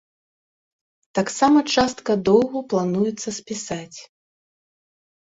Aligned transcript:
Таксама 1.19 1.59
частка 1.73 2.11
доўгу 2.29 2.59
плануецца 2.73 3.29
спісаць. 3.39 3.99